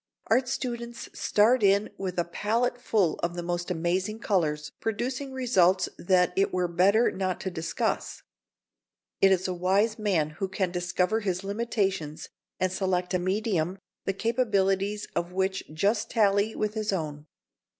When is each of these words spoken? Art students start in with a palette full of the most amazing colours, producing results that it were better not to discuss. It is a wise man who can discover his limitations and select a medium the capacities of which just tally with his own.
Art 0.31 0.47
students 0.47 1.09
start 1.13 1.61
in 1.61 1.91
with 1.95 2.17
a 2.17 2.23
palette 2.25 2.81
full 2.81 3.19
of 3.21 3.35
the 3.35 3.43
most 3.43 3.69
amazing 3.69 4.17
colours, 4.17 4.71
producing 4.79 5.31
results 5.31 5.89
that 5.99 6.33
it 6.35 6.51
were 6.51 6.67
better 6.67 7.11
not 7.11 7.39
to 7.41 7.51
discuss. 7.51 8.23
It 9.21 9.31
is 9.31 9.47
a 9.47 9.53
wise 9.53 9.99
man 9.99 10.31
who 10.41 10.47
can 10.47 10.71
discover 10.71 11.19
his 11.19 11.43
limitations 11.43 12.29
and 12.59 12.71
select 12.71 13.13
a 13.13 13.19
medium 13.19 13.77
the 14.05 14.13
capacities 14.13 15.07
of 15.15 15.33
which 15.33 15.69
just 15.71 16.09
tally 16.09 16.55
with 16.55 16.73
his 16.73 16.91
own. 16.91 17.27